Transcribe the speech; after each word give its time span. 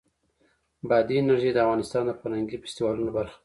بادي 0.87 1.15
انرژي 1.19 1.51
د 1.53 1.57
افغانستان 1.65 2.03
د 2.05 2.11
فرهنګي 2.19 2.57
فستیوالونو 2.63 3.11
برخه 3.17 3.35
ده. 3.35 3.39